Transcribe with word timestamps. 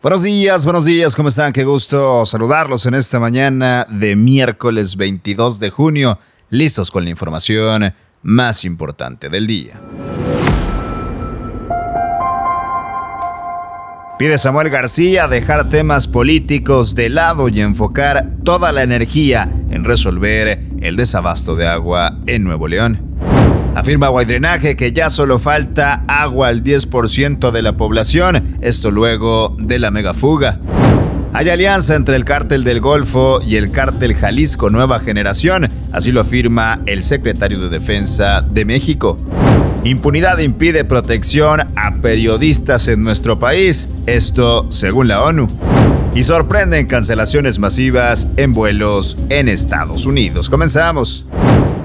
Buenos 0.00 0.22
días, 0.22 0.64
buenos 0.64 0.84
días, 0.84 1.16
¿cómo 1.16 1.28
están? 1.28 1.52
Qué 1.52 1.64
gusto 1.64 2.24
saludarlos 2.24 2.86
en 2.86 2.94
esta 2.94 3.18
mañana 3.18 3.84
de 3.90 4.14
miércoles 4.14 4.96
22 4.96 5.58
de 5.58 5.70
junio, 5.70 6.20
listos 6.50 6.92
con 6.92 7.02
la 7.02 7.10
información 7.10 7.92
más 8.22 8.64
importante 8.64 9.28
del 9.28 9.48
día. 9.48 9.80
Pide 14.20 14.38
Samuel 14.38 14.70
García 14.70 15.26
dejar 15.26 15.68
temas 15.68 16.06
políticos 16.06 16.94
de 16.94 17.08
lado 17.08 17.48
y 17.48 17.60
enfocar 17.60 18.36
toda 18.44 18.70
la 18.70 18.84
energía 18.84 19.50
en 19.68 19.82
resolver 19.82 20.60
el 20.80 20.94
desabasto 20.94 21.56
de 21.56 21.66
agua 21.66 22.16
en 22.28 22.44
Nuevo 22.44 22.68
León. 22.68 23.07
Afirma 23.78 24.08
Guaydrenaje 24.08 24.74
que 24.74 24.90
ya 24.90 25.08
solo 25.08 25.38
falta 25.38 26.02
agua 26.08 26.48
al 26.48 26.64
10% 26.64 27.52
de 27.52 27.62
la 27.62 27.76
población, 27.76 28.58
esto 28.60 28.90
luego 28.90 29.54
de 29.56 29.78
la 29.78 29.92
megafuga. 29.92 30.58
Hay 31.32 31.48
alianza 31.48 31.94
entre 31.94 32.16
el 32.16 32.24
cártel 32.24 32.64
del 32.64 32.80
Golfo 32.80 33.40
y 33.40 33.54
el 33.54 33.70
cártel 33.70 34.16
Jalisco 34.16 34.68
Nueva 34.68 34.98
Generación, 34.98 35.68
así 35.92 36.10
lo 36.10 36.22
afirma 36.22 36.80
el 36.86 37.04
secretario 37.04 37.60
de 37.60 37.68
Defensa 37.68 38.42
de 38.42 38.64
México. 38.64 39.16
Impunidad 39.84 40.38
impide 40.40 40.82
protección 40.82 41.60
a 41.76 42.00
periodistas 42.02 42.88
en 42.88 43.04
nuestro 43.04 43.38
país, 43.38 43.90
esto 44.06 44.66
según 44.70 45.06
la 45.06 45.22
ONU. 45.22 45.46
Y 46.16 46.24
sorprenden 46.24 46.88
cancelaciones 46.88 47.60
masivas 47.60 48.26
en 48.38 48.54
vuelos 48.54 49.16
en 49.28 49.48
Estados 49.48 50.04
Unidos. 50.04 50.50
Comenzamos. 50.50 51.27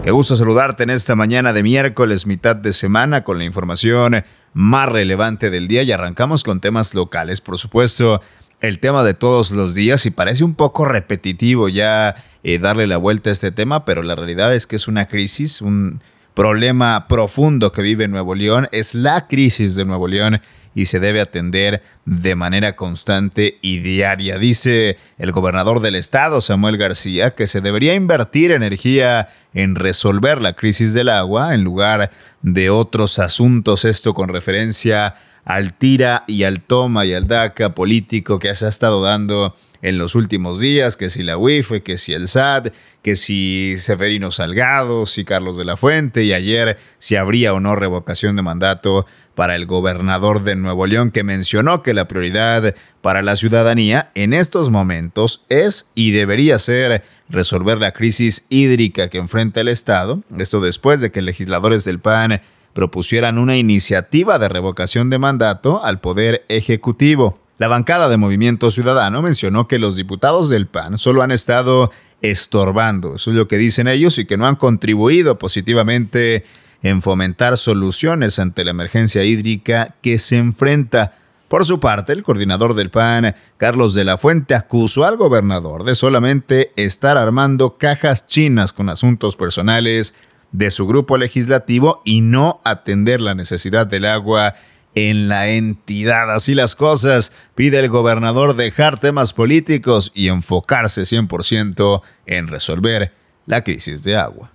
Qué 0.04 0.12
gusto 0.12 0.36
saludarte 0.36 0.84
en 0.84 0.90
esta 0.90 1.16
mañana 1.16 1.54
de 1.54 1.64
miércoles, 1.64 2.28
mitad 2.28 2.58
de 2.58 2.74
semana, 2.74 3.24
con 3.24 3.38
la 3.38 3.46
información 3.46 4.26
más 4.54 4.90
relevante 4.90 5.50
del 5.50 5.70
día. 5.70 5.84
Y 5.84 5.94
arrancamos 5.94 6.44
con 6.44 6.60
temas 6.60 6.94
locales, 6.94 7.40
por 7.40 7.58
supuesto, 7.58 8.20
el 8.60 8.80
tema 8.80 9.06
de 9.06 9.14
todos 9.14 9.52
los 9.52 9.76
días. 9.76 10.06
Y 10.06 10.12
parece 10.12 10.44
un 10.44 10.56
poco 10.56 10.84
repetitivo 10.84 11.70
ya 11.70 12.16
eh, 12.44 12.60
darle 12.60 12.86
la 12.86 12.98
vuelta 12.98 13.30
a 13.30 13.32
este 13.32 13.52
tema, 13.52 13.86
pero 13.86 14.04
la 14.04 14.16
realidad 14.16 14.54
es 14.54 14.68
que 14.68 14.76
es 14.76 14.90
una 14.90 15.08
crisis, 15.08 15.62
un 15.62 16.02
problema 16.34 17.08
profundo 17.08 17.72
que 17.72 17.82
vive 17.82 18.10
Nuevo 18.10 18.36
León, 18.36 18.67
es 18.73 18.95
la 18.95 19.30
crisis 19.30 19.76
de 19.76 19.86
Nuevo 19.86 20.10
León 20.10 20.42
y 20.76 20.86
se 20.86 21.00
debe 21.00 21.22
atender 21.22 21.84
de 22.06 22.36
manera 22.36 22.76
constante 22.76 23.58
y 23.62 23.80
diaria. 23.80 24.38
Dice 24.38 24.98
el 25.18 25.32
gobernador 25.32 25.80
del 25.82 25.96
estado, 25.96 26.42
Samuel 26.42 26.78
García, 26.78 27.32
que 27.32 27.48
se 27.48 27.62
debería 27.62 27.96
invertir 27.96 28.52
energía 28.52 29.30
en 29.54 29.76
resolver 29.76 30.42
la 30.42 30.54
crisis 30.54 30.94
del 30.94 31.10
agua 31.10 31.54
en 31.54 31.64
lugar 31.64 32.12
de 32.42 32.70
otros 32.70 33.20
asuntos, 33.20 33.86
esto 33.86 34.14
con 34.14 34.30
referencia 34.30 35.16
al 35.46 35.74
tira 35.74 36.24
y 36.28 36.44
al 36.44 36.62
toma 36.62 37.06
y 37.06 37.14
al 37.14 37.28
daca 37.28 37.76
político 37.76 38.40
que 38.40 38.54
se 38.56 38.66
ha 38.66 38.70
estado 38.70 39.02
dando 39.04 39.56
en 39.82 39.98
los 39.98 40.16
últimos 40.16 40.62
días, 40.62 40.96
que 40.96 41.10
si 41.10 41.24
la 41.24 41.38
UIF, 41.38 41.82
que 41.84 41.98
si 41.98 42.14
el 42.14 42.30
SAT, 42.30 42.70
que 43.02 43.18
si 43.18 43.76
Severino 43.76 44.32
Salgado, 44.32 45.06
si 45.06 45.26
Carlos 45.26 45.58
de 45.58 45.66
la 45.66 45.76
Fuente 45.76 46.24
y 46.24 46.32
ayer 46.32 46.78
si 46.98 47.18
habría 47.18 47.54
o 47.54 47.60
no 47.60 47.76
revocación 47.76 48.38
de 48.38 48.42
mandato 48.42 49.06
para 49.36 49.56
el 49.56 49.66
gobernador 49.66 50.44
de 50.44 50.56
Nuevo 50.56 50.86
León 50.86 51.12
que 51.12 51.23
mencionó 51.23 51.84
que 51.84 51.94
la 51.94 52.08
prioridad 52.08 52.76
para 53.02 53.22
la 53.22 53.36
ciudadanía 53.36 54.12
en 54.16 54.34
estos 54.34 54.70
momentos 54.70 55.44
es 55.50 55.92
y 55.95 56.12
debería 56.12 56.59
ser 56.59 57.03
resolver 57.30 57.80
la 57.80 57.94
crisis 57.94 58.45
hídrica 58.50 59.09
que 59.09 59.17
enfrenta 59.17 59.61
el 59.61 59.67
Estado, 59.67 60.22
esto 60.38 60.61
después 60.61 61.02
de 61.02 61.11
que 61.11 61.22
legisladores 61.22 61.84
del 61.84 62.00
PAN 62.00 62.42
propusieran 62.73 63.38
una 63.38 63.58
iniciativa 63.58 64.39
de 64.39 64.50
revocación 64.50 65.09
de 65.09 65.20
mandato 65.20 65.84
al 65.84 66.00
Poder 66.00 66.45
Ejecutivo. 66.50 67.39
La 67.58 67.67
bancada 67.67 68.09
de 68.09 68.17
Movimiento 68.17 68.72
Ciudadano 68.72 69.22
mencionó 69.22 69.67
que 69.67 69.80
los 69.80 69.95
diputados 69.95 70.50
del 70.50 70.67
PAN 70.67 70.98
solo 70.98 71.22
han 71.22 71.31
estado 71.31 71.92
estorbando, 72.22 73.16
eso 73.16 73.31
es 73.31 73.38
lo 73.38 73.48
que 73.48 73.58
dicen 73.58 73.88
ellos, 73.88 74.17
y 74.17 74.26
que 74.26 74.38
no 74.38 74.48
han 74.48 74.56
contribuido 74.56 75.38
positivamente 75.38 76.45
en 76.83 77.02
fomentar 77.02 77.58
soluciones 77.58 78.38
ante 78.38 78.64
la 78.64 78.71
emergencia 78.71 79.23
hídrica 79.23 79.95
que 80.02 80.20
se 80.20 80.38
enfrenta. 80.38 81.17
Por 81.48 81.66
su 81.66 81.80
parte, 81.80 82.14
el 82.14 82.23
coordinador 82.23 82.76
del 82.76 82.89
PAN, 82.89 83.36
Carlos 83.58 83.94
de 83.94 84.04
la 84.04 84.17
Fuente, 84.17 84.54
acusó 84.54 85.05
al 85.05 85.17
gobernador 85.17 85.83
de 85.83 85.95
solamente 85.95 86.71
estar 86.76 87.17
armando 87.17 87.77
cajas 87.77 88.27
chinas 88.27 88.73
con 88.73 88.89
asuntos 88.89 89.38
personales 89.38 90.16
de 90.52 90.70
su 90.71 90.86
grupo 90.86 91.17
legislativo 91.17 92.02
y 92.05 92.21
no 92.21 92.61
atender 92.64 93.21
la 93.21 93.33
necesidad 93.33 93.88
del 93.88 94.05
agua 94.05 94.55
en 94.95 95.27
la 95.27 95.48
entidad. 95.50 96.32
Así 96.32 96.54
las 96.54 96.76
cosas, 96.76 97.33
pide 97.55 97.80
el 97.80 97.89
gobernador 97.89 98.55
dejar 98.55 99.00
temas 99.00 99.33
políticos 99.33 100.11
y 100.14 100.27
enfocarse 100.27 101.04
100% 101.04 102.02
en 102.26 102.48
resolver 102.48 103.14
la 103.45 103.64
crisis 103.64 104.04
de 104.04 104.17
agua. 104.17 104.52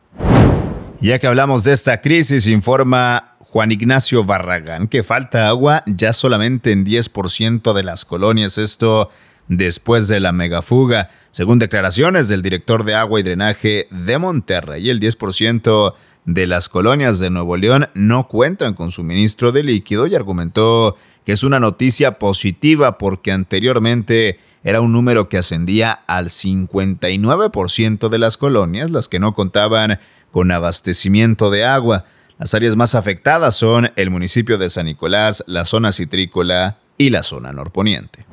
Ya 1.01 1.21
que 1.21 1.29
hablamos 1.29 1.63
de 1.63 1.73
esta 1.73 2.01
crisis, 2.01 2.49
informa 2.49 3.37
Juan 3.39 3.71
Ignacio 3.71 4.25
Barragán 4.25 4.89
que 4.89 5.05
falta 5.05 5.49
agua 5.49 5.85
ya 5.87 6.13
solamente 6.13 6.73
en 6.73 6.85
10% 6.85 7.73
de 7.73 7.85
las 7.85 8.05
colonias, 8.05 8.59
esto 8.59 9.09
después 9.47 10.09
de 10.09 10.19
la 10.19 10.33
megafuga. 10.33 11.11
Según 11.31 11.61
declaraciones 11.61 12.29
del 12.29 12.43
director 12.43 12.85
de 12.85 12.97
agua 12.97 13.21
y 13.21 13.23
drenaje 13.23 13.87
de 13.93 14.19
Monterrey, 14.19 14.91
el 14.91 14.99
10% 14.99 15.95
de 16.25 16.47
las 16.49 16.69
colonias 16.69 17.21
de 17.21 17.31
Nuevo 17.31 17.57
León 17.57 17.89
no 17.95 18.27
cuentan 18.27 18.75
con 18.75 18.91
suministro 18.91 19.53
de 19.53 19.63
líquido 19.63 20.09
y 20.09 20.17
argumentó 20.17 20.97
que 21.25 21.31
es 21.31 21.45
una 21.45 21.61
noticia 21.61 22.19
positiva 22.19 22.99
porque 22.99 23.31
anteriormente 23.31 24.41
era 24.65 24.81
un 24.81 24.93
número 24.93 25.29
que 25.29 25.39
ascendía 25.39 25.93
al 26.07 26.31
59% 26.31 28.09
de 28.09 28.19
las 28.19 28.37
colonias 28.37 28.91
las 28.91 29.09
que 29.09 29.19
no 29.19 29.35
contaban 29.35 30.01
con 30.31 30.51
abastecimiento 30.51 31.51
de 31.51 31.65
agua. 31.65 32.05
Las 32.39 32.55
áreas 32.55 32.77
más 32.77 32.95
afectadas 32.95 33.55
son 33.55 33.91
el 33.97 34.11
municipio 34.11 34.59
de 34.59 34.71
San 34.71 34.87
Nicolás, 34.87 35.43
la 35.47 35.65
zona 35.65 35.93
citrícola 35.93 36.79
y 36.97 37.11
la 37.11 37.23
zona 37.23 37.53
norponiente. 37.53 38.27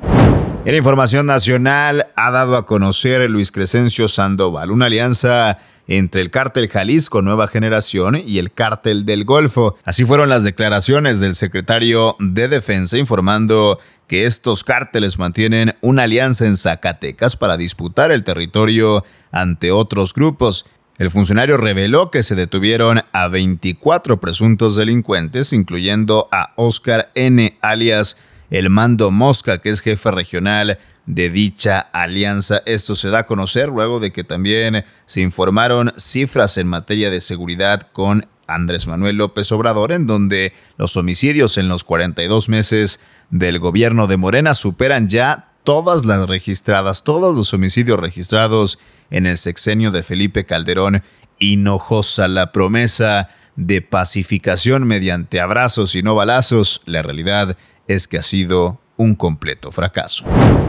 En 0.65 0.73
información 0.73 1.27
nacional 1.27 2.07
ha 2.15 2.31
dado 2.31 2.57
a 2.57 2.65
conocer 2.65 3.29
Luis 3.29 3.51
Crescencio 3.51 4.07
Sandoval 4.07 4.71
una 4.71 4.87
alianza 4.87 5.59
entre 5.87 6.21
el 6.21 6.31
cártel 6.31 6.67
Jalisco 6.67 7.21
Nueva 7.21 7.47
Generación 7.47 8.21
y 8.25 8.39
el 8.39 8.51
cártel 8.51 9.05
del 9.05 9.25
Golfo. 9.25 9.75
Así 9.83 10.05
fueron 10.05 10.29
las 10.29 10.43
declaraciones 10.43 11.19
del 11.19 11.35
secretario 11.35 12.15
de 12.19 12.47
Defensa 12.47 12.97
informando 12.97 13.79
que 14.07 14.25
estos 14.25 14.63
cárteles 14.63 15.17
mantienen 15.17 15.75
una 15.81 16.03
alianza 16.03 16.45
en 16.45 16.57
Zacatecas 16.57 17.35
para 17.35 17.57
disputar 17.57 18.11
el 18.11 18.23
territorio 18.23 19.03
ante 19.31 19.71
otros 19.71 20.13
grupos. 20.13 20.65
El 20.97 21.11
funcionario 21.11 21.57
reveló 21.57 22.09
que 22.09 22.23
se 22.23 22.35
detuvieron 22.35 23.01
a 23.11 23.27
24 23.27 24.19
presuntos 24.19 24.75
delincuentes, 24.77 25.51
incluyendo 25.51 26.29
a 26.31 26.53
Oscar 26.55 27.11
N., 27.15 27.57
alias 27.61 28.17
el 28.57 28.69
Mando 28.69 29.11
Mosca, 29.11 29.57
que 29.59 29.69
es 29.69 29.81
jefe 29.81 30.11
regional 30.11 30.79
de 31.05 31.29
dicha 31.29 31.79
alianza. 31.79 32.61
Esto 32.65 32.95
se 32.95 33.09
da 33.09 33.19
a 33.19 33.25
conocer 33.27 33.67
luego 33.67 33.99
de 33.99 34.13
que 34.13 34.23
también 34.23 34.85
se 35.05 35.19
informaron 35.19 35.91
cifras 35.97 36.57
en 36.57 36.67
materia 36.67 37.09
de 37.09 37.19
seguridad 37.19 37.81
con 37.91 38.27
Andrés 38.47 38.87
Manuel 38.87 39.17
López 39.17 39.51
Obrador, 39.51 39.91
en 39.91 40.07
donde 40.07 40.53
los 40.77 40.95
homicidios 40.95 41.57
en 41.57 41.67
los 41.67 41.83
42 41.83 42.47
meses 42.47 43.01
del 43.29 43.59
gobierno 43.59 44.07
de 44.07 44.15
Morena 44.15 44.53
superan 44.53 45.09
ya 45.09 45.51
todas 45.65 46.05
las 46.05 46.25
registradas, 46.29 47.03
todos 47.03 47.35
los 47.35 47.53
homicidios 47.53 47.99
registrados 47.99 48.79
en 49.09 49.25
el 49.25 49.37
sexenio 49.37 49.91
de 49.91 50.01
Felipe 50.01 50.45
Calderón 50.45 51.03
Hinojosa. 51.39 52.29
La 52.29 52.53
promesa 52.53 53.27
de 53.57 53.81
pacificación 53.81 54.83
mediante 54.83 55.41
abrazos 55.41 55.93
y 55.95 56.03
no 56.03 56.15
balazos, 56.15 56.81
la 56.85 57.01
realidad 57.01 57.57
es 57.87 58.07
que 58.07 58.17
ha 58.17 58.21
sido 58.21 58.79
un 58.97 59.15
completo 59.15 59.71
fracaso. 59.71 60.25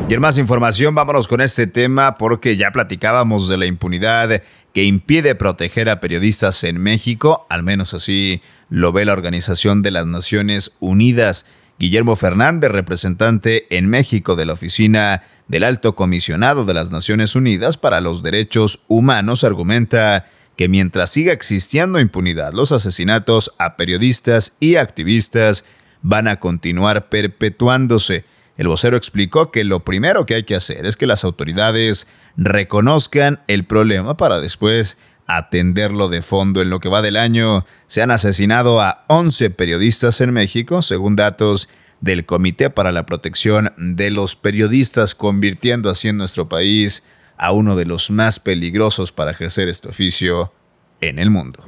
Y 0.08 0.14
en 0.14 0.20
más 0.20 0.38
información, 0.38 0.94
vámonos 0.94 1.28
con 1.28 1.40
este 1.40 1.66
tema 1.66 2.16
porque 2.16 2.56
ya 2.56 2.70
platicábamos 2.70 3.48
de 3.48 3.58
la 3.58 3.66
impunidad 3.66 4.42
que 4.72 4.84
impide 4.84 5.34
proteger 5.34 5.88
a 5.88 6.00
periodistas 6.00 6.62
en 6.64 6.78
México, 6.78 7.46
al 7.48 7.62
menos 7.62 7.94
así 7.94 8.42
lo 8.68 8.92
ve 8.92 9.04
la 9.04 9.12
Organización 9.12 9.82
de 9.82 9.90
las 9.90 10.06
Naciones 10.06 10.76
Unidas. 10.80 11.46
Guillermo 11.78 12.16
Fernández, 12.16 12.70
representante 12.70 13.66
en 13.76 13.88
México 13.88 14.34
de 14.34 14.46
la 14.46 14.54
Oficina 14.54 15.22
del 15.48 15.64
Alto 15.64 15.94
Comisionado 15.94 16.64
de 16.64 16.74
las 16.74 16.90
Naciones 16.90 17.36
Unidas 17.36 17.76
para 17.76 18.00
los 18.00 18.22
Derechos 18.22 18.80
Humanos, 18.88 19.44
argumenta 19.44 20.28
que 20.56 20.68
mientras 20.68 21.10
siga 21.10 21.32
existiendo 21.32 22.00
impunidad, 22.00 22.52
los 22.52 22.72
asesinatos 22.72 23.52
a 23.58 23.76
periodistas 23.76 24.56
y 24.58 24.76
activistas 24.76 25.64
van 26.06 26.28
a 26.28 26.38
continuar 26.38 27.08
perpetuándose. 27.08 28.24
El 28.56 28.68
vocero 28.68 28.96
explicó 28.96 29.50
que 29.50 29.64
lo 29.64 29.84
primero 29.84 30.24
que 30.24 30.36
hay 30.36 30.44
que 30.44 30.54
hacer 30.54 30.86
es 30.86 30.96
que 30.96 31.06
las 31.06 31.24
autoridades 31.24 32.06
reconozcan 32.36 33.40
el 33.48 33.64
problema 33.64 34.16
para 34.16 34.40
después 34.40 34.98
atenderlo 35.26 36.08
de 36.08 36.22
fondo. 36.22 36.62
En 36.62 36.70
lo 36.70 36.78
que 36.78 36.88
va 36.88 37.02
del 37.02 37.16
año, 37.16 37.66
se 37.88 38.02
han 38.02 38.12
asesinado 38.12 38.80
a 38.80 39.04
11 39.08 39.50
periodistas 39.50 40.20
en 40.20 40.32
México, 40.32 40.80
según 40.80 41.16
datos 41.16 41.68
del 42.00 42.24
Comité 42.24 42.70
para 42.70 42.92
la 42.92 43.04
Protección 43.04 43.72
de 43.76 44.12
los 44.12 44.36
Periodistas, 44.36 45.16
convirtiendo 45.16 45.90
así 45.90 46.08
en 46.08 46.18
nuestro 46.18 46.48
país 46.48 47.02
a 47.36 47.50
uno 47.50 47.74
de 47.74 47.84
los 47.84 48.12
más 48.12 48.38
peligrosos 48.38 49.10
para 49.10 49.32
ejercer 49.32 49.68
este 49.68 49.88
oficio 49.88 50.52
en 51.00 51.18
el 51.18 51.30
mundo. 51.30 51.64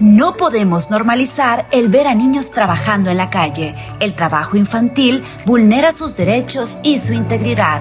No 0.00 0.36
podemos 0.36 0.90
normalizar 0.90 1.66
el 1.70 1.88
ver 1.88 2.08
a 2.08 2.14
niños 2.14 2.50
trabajando 2.50 3.10
en 3.10 3.16
la 3.16 3.30
calle. 3.30 3.74
El 4.00 4.14
trabajo 4.14 4.56
infantil 4.56 5.22
vulnera 5.46 5.92
sus 5.92 6.16
derechos 6.16 6.78
y 6.82 6.98
su 6.98 7.12
integridad. 7.12 7.80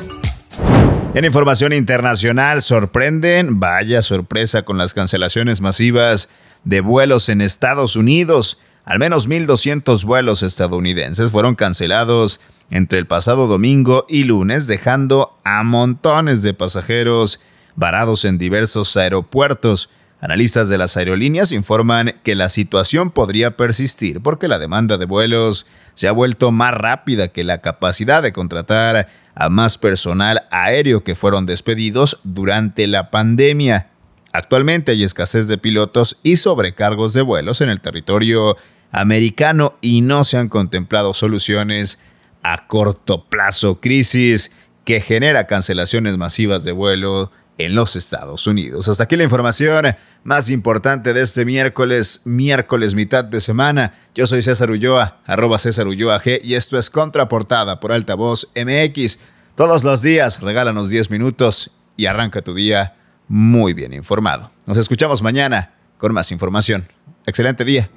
En 1.14 1.25
información 1.25 1.72
internacional, 1.72 2.60
sorprenden, 2.60 3.58
vaya 3.58 4.02
sorpresa 4.02 4.62
con 4.62 4.76
las 4.76 4.93
cancelaciones 4.93 5.62
masivas 5.62 6.28
de 6.64 6.82
vuelos 6.82 7.31
en 7.31 7.40
Estados 7.40 7.96
Unidos. 7.96 8.58
Al 8.84 8.99
menos 8.99 9.26
1.200 9.26 10.05
vuelos 10.05 10.43
estadounidenses 10.43 11.31
fueron 11.31 11.55
cancelados 11.55 12.40
entre 12.70 12.99
el 12.99 13.06
pasado 13.06 13.46
domingo 13.46 14.05
y 14.08 14.25
lunes, 14.25 14.66
dejando 14.66 15.37
a 15.44 15.62
montones 15.62 16.43
de 16.43 16.52
pasajeros 16.52 17.40
varados 17.75 18.26
en 18.26 18.37
diversos 18.37 18.94
aeropuertos. 18.96 19.88
Analistas 20.20 20.69
de 20.69 20.78
las 20.78 20.96
aerolíneas 20.96 21.52
informan 21.52 22.16
que 22.22 22.34
la 22.34 22.49
situación 22.49 23.12
podría 23.12 23.56
persistir 23.56 24.20
porque 24.20 24.49
la 24.49 24.58
demanda 24.58 24.99
de 24.99 25.06
vuelos 25.06 25.66
se 25.94 26.06
ha 26.06 26.12
vuelto 26.12 26.52
más 26.52 26.75
rápida 26.75 27.28
que 27.28 27.44
la 27.44 27.58
capacidad 27.58 28.22
de 28.22 28.32
contratar 28.32 29.08
a 29.38 29.49
más 29.49 29.79
personal 29.79 30.49
aéreo 30.50 31.05
que 31.05 31.14
fueron 31.14 31.46
despedidos 31.46 32.19
durante 32.25 32.88
la 32.88 33.11
pandemia. 33.11 33.88
Actualmente 34.32 34.93
hay 34.93 35.05
escasez 35.05 35.46
de 35.46 35.58
pilotos 35.58 36.19
y 36.25 36.37
sobrecargos 36.38 37.12
de 37.12 37.23
vuelos 37.23 37.61
en 37.61 37.70
el 37.70 37.81
territorio 37.81 38.56
americano 38.90 39.79
y 39.81 40.00
no 40.00 40.25
se 40.25 40.38
han 40.38 40.49
contemplado 40.49 41.14
soluciones 41.14 42.02
a 42.43 42.67
corto 42.67 43.26
plazo. 43.26 43.81
Crisis 43.81 44.50
que 44.85 45.00
genera 45.00 45.46
cancelaciones 45.46 46.19
masivas 46.19 46.64
de 46.64 46.73
vuelo 46.73 47.31
en 47.58 47.75
los 47.75 47.96
Estados 47.96 48.46
Unidos. 48.46 48.88
Hasta 48.88 49.05
aquí 49.05 49.16
la 49.16 49.25
información 49.25 49.84
más 50.25 50.49
importante 50.49 51.12
de 51.12 51.22
este 51.22 51.44
miércoles, 51.44 52.22
miércoles 52.25 52.94
mitad 52.94 53.25
de 53.25 53.40
semana. 53.40 53.93
Yo 54.14 54.26
soy 54.26 54.43
César 54.43 54.70
Ulloa, 54.70 55.20
arroba 55.26 55.58
César 55.58 55.87
Ulloa 55.87 56.20
G, 56.20 56.40
y 56.43 56.55
esto 56.55 56.78
es 56.78 56.88
Contraportada 56.88 57.81
por 57.81 57.93
Altavoz 57.93 58.49
MX. 58.55 59.19
Todos 59.55 59.84
los 59.84 60.02
días 60.02 60.40
regálanos 60.40 60.88
10 60.88 61.10
minutos 61.10 61.72
y 61.96 62.06
arranca 62.06 62.43
tu 62.43 62.55
día 62.55 62.94
muy 63.26 63.75
bien 63.75 63.93
informado. 63.93 64.50
Nos 64.66 64.78
escuchamos 64.78 65.22
mañana 65.22 65.75
con 65.99 66.14
más 66.14 66.31
información. 66.32 66.87
Excelente 67.26 67.64
día. 67.64 67.90